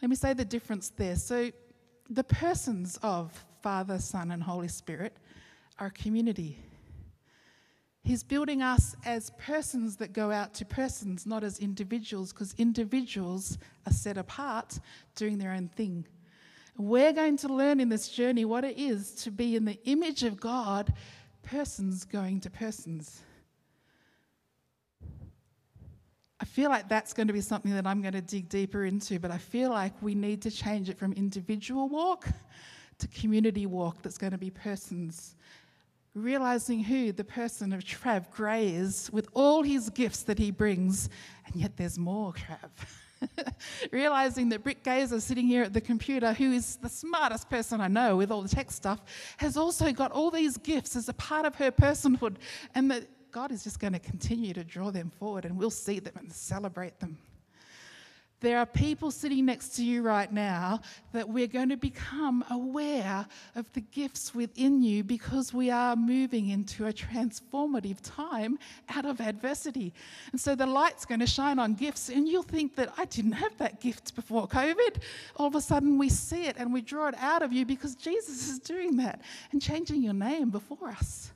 [0.01, 1.15] Let me say the difference there.
[1.15, 1.51] So,
[2.09, 5.17] the persons of Father, Son, and Holy Spirit
[5.77, 6.57] are a community.
[8.03, 13.57] He's building us as persons that go out to persons, not as individuals, because individuals
[13.85, 14.79] are set apart
[15.15, 16.07] doing their own thing.
[16.79, 20.23] We're going to learn in this journey what it is to be in the image
[20.23, 20.93] of God,
[21.43, 23.19] persons going to persons.
[26.39, 29.19] I feel like that's going to be something that I'm going to dig deeper into,
[29.19, 32.29] but I feel like we need to change it from individual walk
[32.99, 35.35] to community walk that's going to be persons.
[36.13, 41.09] Realizing who the person of Trav Gray is with all his gifts that he brings,
[41.45, 42.69] and yet there's more, Trav.
[43.91, 47.87] Realizing that Britt Gazer, sitting here at the computer, who is the smartest person I
[47.87, 48.99] know with all the tech stuff,
[49.37, 52.35] has also got all these gifts as a part of her personhood,
[52.75, 55.99] and that God is just going to continue to draw them forward and we'll see
[55.99, 57.17] them and celebrate them.
[58.41, 60.79] There are people sitting next to you right now
[61.11, 63.25] that we're going to become aware
[63.55, 68.57] of the gifts within you because we are moving into a transformative time
[68.95, 69.93] out of adversity.
[70.31, 73.33] And so the light's going to shine on gifts, and you'll think that I didn't
[73.33, 75.01] have that gift before COVID.
[75.35, 77.95] All of a sudden, we see it and we draw it out of you because
[77.95, 79.21] Jesus is doing that
[79.51, 81.31] and changing your name before us.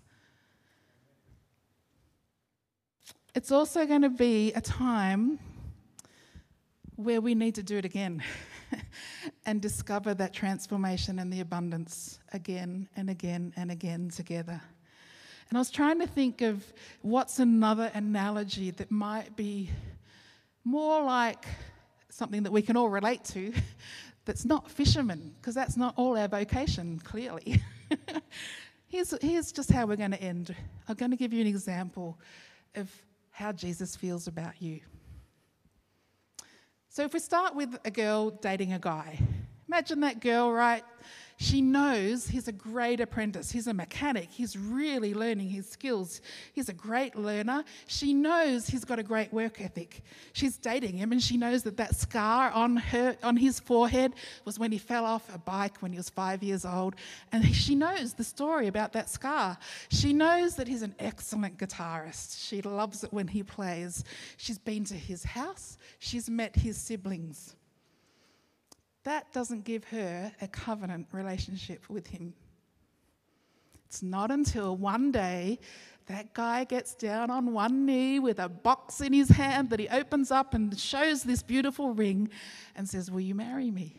[3.35, 5.39] It's also going to be a time
[7.03, 8.23] where we need to do it again
[9.45, 14.61] and discover that transformation and the abundance again and again and again together.
[15.49, 16.63] And I was trying to think of
[17.01, 19.69] what's another analogy that might be
[20.63, 21.45] more like
[22.09, 23.53] something that we can all relate to
[24.25, 27.61] that's not fishermen, because that's not all our vocation, clearly.
[28.87, 30.55] here's, here's just how we're going to end.
[30.87, 32.17] I'm going to give you an example
[32.75, 32.89] of
[33.31, 34.79] how Jesus feels about you.
[36.93, 39.17] So, if we start with a girl dating a guy,
[39.67, 40.83] imagine that girl, right?
[41.37, 43.51] She knows he's a great apprentice.
[43.51, 44.29] He's a mechanic.
[44.31, 46.21] He's really learning his skills.
[46.53, 47.63] He's a great learner.
[47.87, 50.03] She knows he's got a great work ethic.
[50.33, 54.13] She's dating him, and she knows that that scar on her on his forehead
[54.45, 56.95] was when he fell off a bike when he was five years old.
[57.31, 59.57] And she knows the story about that scar.
[59.89, 62.47] She knows that he's an excellent guitarist.
[62.47, 64.03] She loves it when he plays.
[64.37, 65.77] She's been to his house.
[65.99, 67.55] She's met his siblings
[69.03, 72.33] that doesn't give her a covenant relationship with him.
[73.85, 75.59] It's not until one day
[76.07, 79.87] that guy gets down on one knee with a box in his hand that he
[79.89, 82.29] opens up and shows this beautiful ring
[82.75, 83.95] and says, Will you marry me?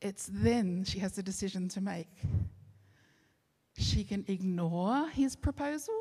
[0.00, 2.08] It's then she has a decision to make.
[3.76, 5.94] She can ignore his proposal,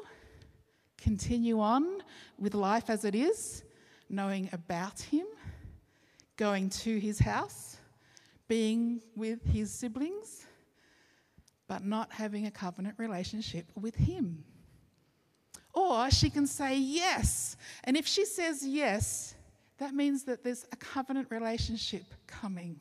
[0.97, 2.01] continue on
[2.37, 3.63] with life as it is,
[4.09, 5.25] knowing about him
[6.37, 7.77] going to his house,
[8.47, 10.45] being with his siblings,
[11.67, 14.43] but not having a covenant relationship with him.
[15.73, 17.57] Or she can say yes.
[17.83, 19.33] And if she says yes,
[19.79, 22.79] that means that there's a covenant relationship coming.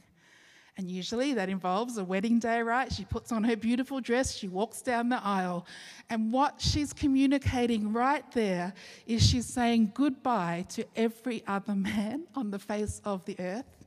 [0.79, 2.91] And usually that involves a wedding day, right?
[2.91, 5.67] She puts on her beautiful dress, she walks down the aisle.
[6.09, 8.73] And what she's communicating right there
[9.07, 13.83] is she's saying goodbye to every other man on the face of the earth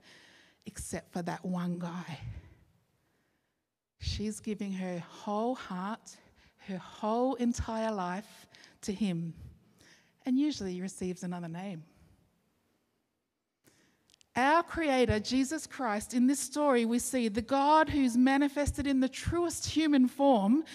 [0.65, 2.19] except for that one guy.
[3.99, 6.17] She's giving her whole heart,
[6.67, 8.47] her whole entire life
[8.81, 9.33] to him.
[10.25, 11.83] And usually he receives another name.
[14.35, 19.07] Our Creator, Jesus Christ, in this story, we see the God who's manifested in the
[19.07, 20.65] truest human form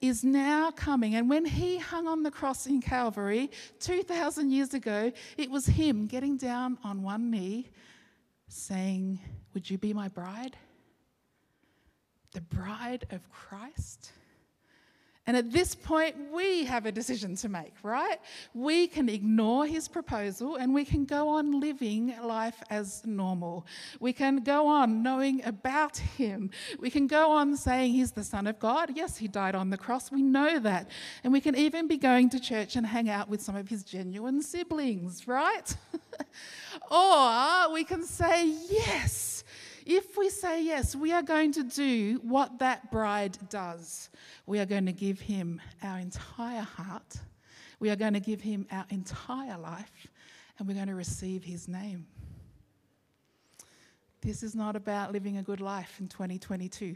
[0.00, 1.14] is now coming.
[1.14, 6.06] And when he hung on the cross in Calvary 2,000 years ago, it was him
[6.06, 7.70] getting down on one knee
[8.48, 9.20] saying,
[9.54, 10.56] Would you be my bride?
[12.32, 14.10] The bride of Christ?
[15.24, 18.18] And at this point, we have a decision to make, right?
[18.54, 23.64] We can ignore his proposal and we can go on living life as normal.
[24.00, 26.50] We can go on knowing about him.
[26.80, 28.96] We can go on saying he's the Son of God.
[28.96, 30.10] Yes, he died on the cross.
[30.10, 30.90] We know that.
[31.22, 33.84] And we can even be going to church and hang out with some of his
[33.84, 35.76] genuine siblings, right?
[36.90, 39.41] or we can say, yes.
[39.84, 44.10] If we say yes, we are going to do what that bride does.
[44.46, 47.16] We are going to give him our entire heart.
[47.80, 50.06] We are going to give him our entire life,
[50.58, 52.06] and we're going to receive his name.
[54.22, 56.94] This is not about living a good life in 2022.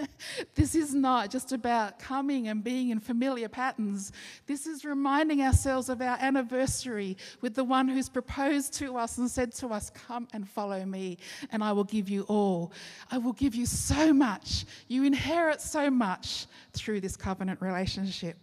[0.54, 4.10] this is not just about coming and being in familiar patterns.
[4.46, 9.30] This is reminding ourselves of our anniversary with the one who's proposed to us and
[9.30, 11.18] said to us, Come and follow me,
[11.50, 12.72] and I will give you all.
[13.10, 14.64] I will give you so much.
[14.88, 18.38] You inherit so much through this covenant relationship.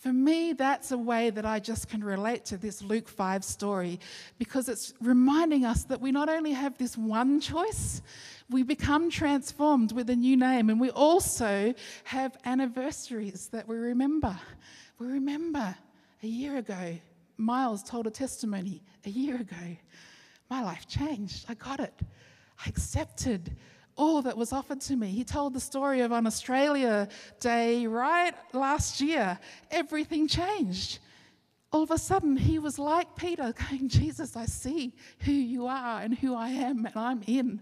[0.00, 3.98] For me, that's a way that I just can relate to this Luke 5 story
[4.38, 8.00] because it's reminding us that we not only have this one choice,
[8.50, 11.74] we become transformed with a new name, and we also
[12.04, 14.38] have anniversaries that we remember.
[14.98, 15.74] We remember
[16.22, 16.98] a year ago,
[17.36, 19.76] Miles told a testimony a year ago.
[20.50, 21.44] My life changed.
[21.48, 21.94] I got it.
[22.64, 23.56] I accepted
[23.98, 25.08] all that was offered to me.
[25.08, 27.08] He told the story of on Australia
[27.40, 29.38] Day right last year.
[29.70, 31.00] Everything changed.
[31.70, 36.00] All of a sudden, he was like Peter, going, Jesus, I see who you are
[36.00, 37.60] and who I am, and I'm in.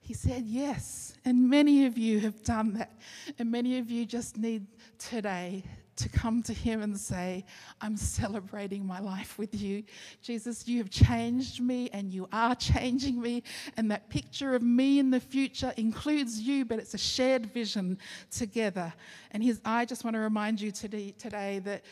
[0.00, 1.14] He said yes.
[1.24, 2.92] And many of you have done that.
[3.38, 4.66] And many of you just need
[4.98, 5.64] today
[6.02, 7.44] to come to Him and say,
[7.80, 9.84] I'm celebrating my life with you.
[10.20, 13.44] Jesus, you have changed me and you are changing me.
[13.76, 17.98] And that picture of me in the future includes you, but it's a shared vision
[18.30, 18.92] together.
[19.30, 21.84] And his, I just want to remind you today, today that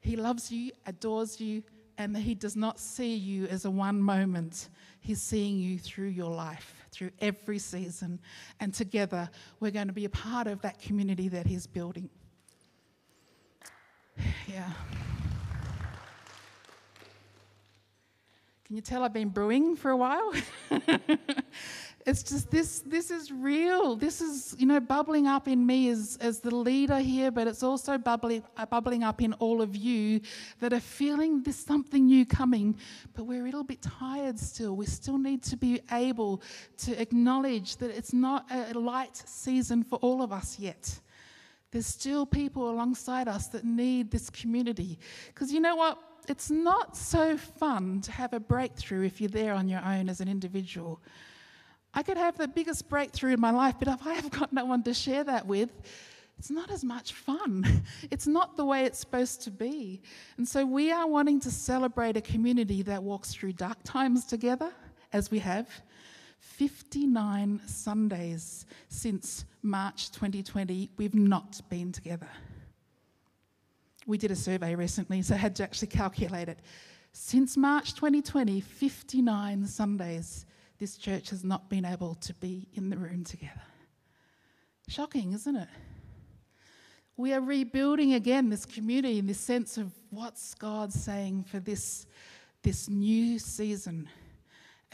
[0.00, 1.62] He loves you, adores you,
[1.96, 4.68] and that He does not see you as a one moment.
[4.98, 8.18] He's seeing you through your life, through every season.
[8.58, 9.30] And together,
[9.60, 12.10] we're going to be a part of that community that He's building.
[14.46, 14.70] Yeah.
[18.64, 20.32] Can you tell I've been brewing for a while?
[22.06, 23.94] it's just this this is real.
[23.96, 27.62] This is, you know, bubbling up in me as, as the leader here, but it's
[27.62, 30.20] also bubbling, uh, bubbling up in all of you
[30.60, 32.76] that are feeling there's something new coming,
[33.14, 34.76] but we're a little bit tired still.
[34.76, 36.42] We still need to be able
[36.78, 41.00] to acknowledge that it's not a light season for all of us yet.
[41.74, 44.96] There's still people alongside us that need this community.
[45.26, 45.98] Because you know what?
[46.28, 50.20] It's not so fun to have a breakthrough if you're there on your own as
[50.20, 51.02] an individual.
[51.92, 54.64] I could have the biggest breakthrough in my life, but if I have got no
[54.64, 55.70] one to share that with,
[56.38, 57.82] it's not as much fun.
[58.12, 60.00] It's not the way it's supposed to be.
[60.36, 64.72] And so we are wanting to celebrate a community that walks through dark times together,
[65.12, 65.68] as we have,
[66.56, 72.28] 59 Sundays since March 2020, we've not been together.
[74.06, 76.60] We did a survey recently, so I had to actually calculate it.
[77.12, 80.46] Since March 2020, 59 Sundays,
[80.78, 83.62] this church has not been able to be in the room together.
[84.86, 85.68] Shocking, isn't it?
[87.16, 92.06] We are rebuilding again this community in this sense of what's God saying for this,
[92.62, 94.08] this new season.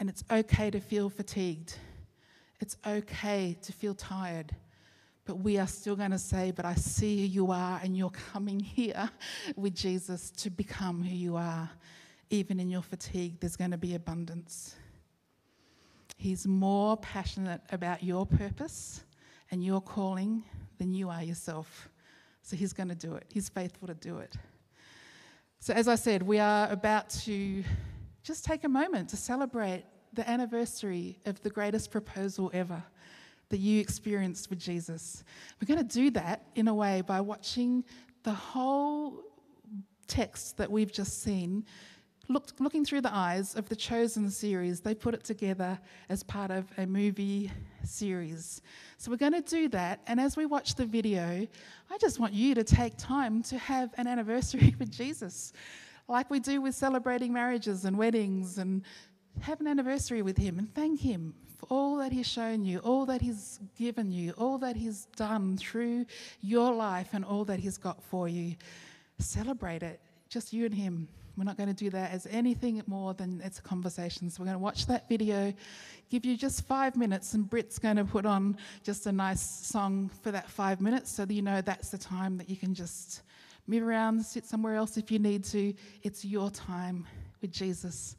[0.01, 1.75] And it's okay to feel fatigued.
[2.59, 4.55] It's okay to feel tired.
[5.25, 8.09] But we are still going to say, But I see who you are, and you're
[8.09, 9.11] coming here
[9.55, 11.69] with Jesus to become who you are.
[12.31, 14.75] Even in your fatigue, there's going to be abundance.
[16.17, 19.03] He's more passionate about your purpose
[19.51, 20.43] and your calling
[20.79, 21.89] than you are yourself.
[22.41, 23.25] So he's going to do it.
[23.31, 24.33] He's faithful to do it.
[25.59, 27.63] So, as I said, we are about to
[28.23, 32.83] just take a moment to celebrate the anniversary of the greatest proposal ever
[33.49, 35.23] that you experienced with Jesus.
[35.59, 37.83] We're going to do that in a way by watching
[38.23, 39.23] the whole
[40.07, 41.65] text that we've just seen,
[42.27, 44.79] look, looking through the eyes of the Chosen series.
[44.79, 47.51] They put it together as part of a movie
[47.83, 48.61] series.
[48.97, 50.01] So we're going to do that.
[50.07, 51.47] And as we watch the video,
[51.89, 55.53] I just want you to take time to have an anniversary with Jesus
[56.07, 58.83] like we do with celebrating marriages and weddings and
[59.41, 63.05] have an anniversary with him and thank him for all that he's shown you, all
[63.05, 66.05] that he's given you, all that he's done through
[66.41, 68.55] your life and all that he's got for you.
[69.19, 71.07] Celebrate it, just you and him.
[71.37, 74.29] We're not going to do that as anything more than it's a conversation.
[74.29, 75.53] So we're going to watch that video,
[76.09, 80.09] give you just five minutes, and Britt's going to put on just a nice song
[80.21, 83.21] for that five minutes so that you know that's the time that you can just
[83.71, 85.73] move around, sit somewhere else if you need to.
[86.03, 87.07] It's your time
[87.41, 88.17] with Jesus.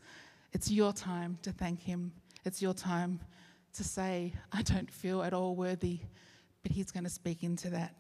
[0.55, 2.11] It's your time to thank Him.
[2.47, 3.21] It's your time
[3.75, 6.01] to say, I don't feel at all worthy,
[6.63, 7.95] but He's going to speak into that.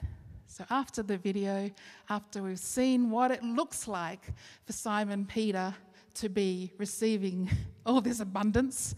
[0.46, 1.70] So, after the video,
[2.08, 4.32] after we've seen what it looks like
[4.64, 5.74] for Simon Peter
[6.14, 7.50] to be receiving
[7.86, 8.94] all this abundance,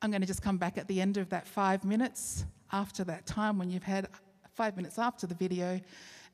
[0.00, 3.26] I'm going to just come back at the end of that five minutes after that
[3.26, 4.08] time when you've had
[4.54, 5.80] five minutes after the video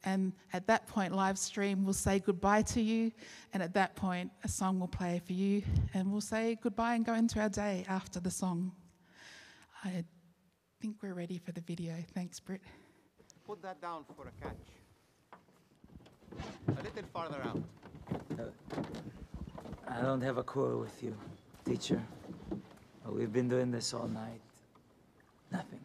[0.04, 3.12] and at that point, live stream will say goodbye to you.
[3.52, 5.62] And at that point, a song will play for you.
[5.92, 8.72] And we'll say goodbye and go into our day after the song.
[9.84, 10.04] I
[10.80, 11.94] think we're ready for the video.
[12.14, 12.62] Thanks, Britt.
[13.46, 14.56] Put that down for a catch.
[16.68, 17.62] A little farther out.
[19.88, 21.14] I don't have a quarrel with you,
[21.64, 22.00] teacher.
[23.06, 24.40] We've been doing this all night.
[25.50, 25.80] Nothing.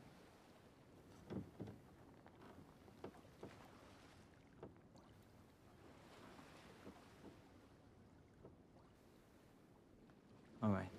[10.66, 10.90] All right.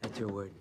[0.00, 0.52] That's your word.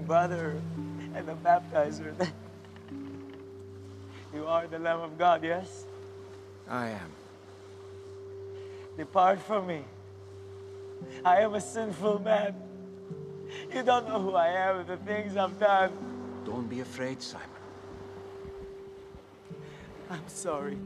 [0.00, 0.60] Brother
[1.14, 2.14] and the baptizer.
[4.34, 5.84] you are the Lamb of God, yes?
[6.68, 7.10] I am.
[8.96, 9.84] Depart from me.
[11.24, 12.54] I am a sinful man.
[13.74, 15.92] You don't know who I am and the things I've done.
[16.44, 17.48] Don't be afraid, Simon.
[20.08, 20.78] I'm sorry.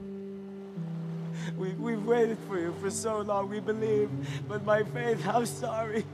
[1.56, 4.10] We, we've waited for you for so long, we believe.
[4.48, 6.04] But my faith, I'm sorry.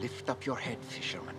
[0.00, 1.36] Lift up your head, fisherman.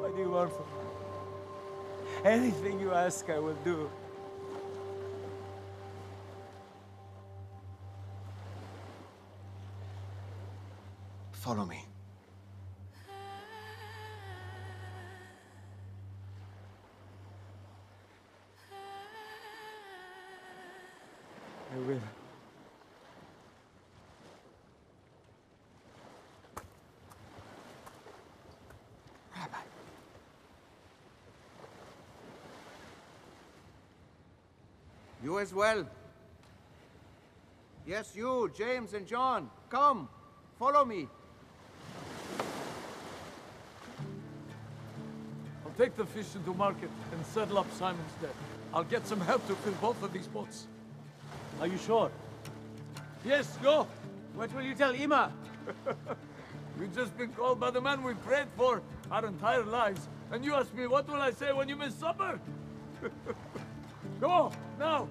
[0.00, 0.70] What do you want from me?
[2.24, 3.90] Anything you ask, I will do.
[11.32, 11.86] Follow me.
[21.74, 22.00] I will.
[29.34, 29.56] Rabbi.
[35.24, 35.84] You as well.
[37.84, 39.50] Yes, you, James and John.
[39.68, 40.08] Come,
[40.56, 41.08] follow me.
[45.64, 48.34] I'll take the fish into market and settle up Simon's debt.
[48.72, 50.68] I'll get some help to fill both of these boats.
[51.60, 52.10] Are you sure?
[53.24, 53.88] Yes, go!
[54.34, 55.32] What will you tell Ima?
[56.78, 58.80] We've just been called by the man we prayed for
[59.10, 60.08] our entire lives.
[60.30, 62.38] And you ask me, what will I say when you miss supper?
[64.20, 65.08] go, now!